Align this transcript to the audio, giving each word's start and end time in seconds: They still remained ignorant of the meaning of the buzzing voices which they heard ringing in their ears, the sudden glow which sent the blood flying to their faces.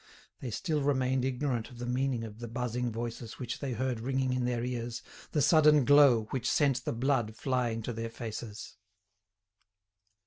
They 0.39 0.49
still 0.49 0.81
remained 0.81 1.23
ignorant 1.23 1.69
of 1.69 1.77
the 1.77 1.85
meaning 1.85 2.23
of 2.23 2.39
the 2.39 2.47
buzzing 2.47 2.91
voices 2.91 3.37
which 3.37 3.59
they 3.59 3.73
heard 3.73 3.99
ringing 3.99 4.33
in 4.33 4.45
their 4.45 4.63
ears, 4.65 5.03
the 5.31 5.43
sudden 5.43 5.85
glow 5.85 6.23
which 6.31 6.49
sent 6.49 6.85
the 6.85 6.91
blood 6.91 7.35
flying 7.35 7.83
to 7.83 7.93
their 7.93 8.09
faces. 8.09 8.77